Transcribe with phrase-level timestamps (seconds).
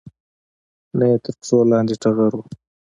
[0.97, 2.41] نه یې تر پښو لاندې ټغر و